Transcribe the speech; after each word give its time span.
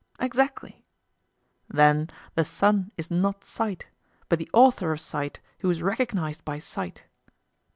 Exactly. 0.19 0.83
Then 1.69 2.09
the 2.33 2.43
sun 2.43 2.89
is 2.97 3.11
not 3.11 3.43
sight, 3.45 3.85
but 4.29 4.39
the 4.39 4.49
author 4.51 4.91
of 4.91 4.99
sight 4.99 5.41
who 5.59 5.69
is 5.69 5.83
recognised 5.83 6.43
by 6.43 6.57
sight? 6.57 7.03